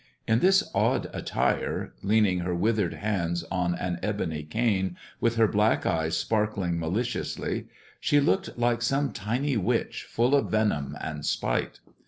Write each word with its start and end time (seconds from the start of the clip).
In 0.27 0.39
this 0.39 0.67
odd 0.73 1.11
attire, 1.13 1.93
leaning 2.01 2.39
her 2.39 2.55
withered 2.55 2.95
hands 2.95 3.43
on 3.51 3.75
an 3.75 3.99
ebony 4.01 4.41
cane, 4.41 4.97
with 5.19 5.35
her 5.35 5.47
black 5.47 5.85
eyes 5.85 6.17
120 6.17 6.17
THE 6.17 6.17
dwarf's 6.17 6.23
chamber 6.23 6.25
sparkling 6.25 6.79
maliciously, 6.79 7.67
she 7.99 8.19
looked 8.19 8.57
like 8.57 8.81
some 8.81 9.11
tiny 9.13 9.57
witch 9.57 10.03
full 10.09 10.33
of 10.33 10.49
venom 10.49 10.97
and 10.99 11.23
spite. 11.23 11.81